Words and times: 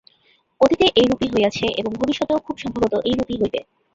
অতীতে 0.61 0.85
এইরূপই 0.95 1.29
হইয়াছে 1.33 1.65
এবং 1.79 1.91
ভবিষ্যতেও 1.95 2.43
খুব 2.45 2.55
সম্ভবত 2.57 2.93
এইরূপই 3.01 3.39
হইবে। 3.41 3.59